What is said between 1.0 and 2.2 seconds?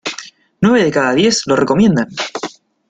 diez lo recomiendan.